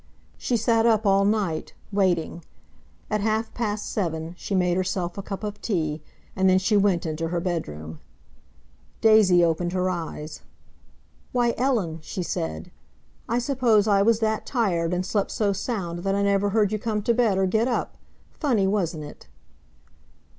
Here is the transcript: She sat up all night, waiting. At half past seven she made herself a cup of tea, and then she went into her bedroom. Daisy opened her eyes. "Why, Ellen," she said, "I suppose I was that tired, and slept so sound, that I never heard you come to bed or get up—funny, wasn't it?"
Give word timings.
She 0.35 0.57
sat 0.57 0.87
up 0.87 1.05
all 1.05 1.25
night, 1.25 1.75
waiting. 1.91 2.43
At 3.11 3.21
half 3.21 3.53
past 3.53 3.87
seven 3.91 4.33
she 4.35 4.55
made 4.55 4.75
herself 4.75 5.15
a 5.15 5.21
cup 5.21 5.43
of 5.43 5.61
tea, 5.61 6.01
and 6.35 6.49
then 6.49 6.57
she 6.57 6.75
went 6.75 7.05
into 7.05 7.27
her 7.27 7.39
bedroom. 7.39 7.99
Daisy 8.99 9.45
opened 9.45 9.73
her 9.73 9.91
eyes. 9.91 10.41
"Why, 11.33 11.53
Ellen," 11.55 11.99
she 12.01 12.23
said, 12.23 12.71
"I 13.29 13.37
suppose 13.37 13.87
I 13.87 14.01
was 14.01 14.21
that 14.21 14.47
tired, 14.47 14.91
and 14.91 15.05
slept 15.05 15.29
so 15.29 15.53
sound, 15.53 15.99
that 15.99 16.15
I 16.15 16.23
never 16.23 16.49
heard 16.49 16.71
you 16.71 16.79
come 16.79 17.03
to 17.03 17.13
bed 17.13 17.37
or 17.37 17.45
get 17.45 17.67
up—funny, 17.67 18.65
wasn't 18.65 19.03
it?" 19.03 19.27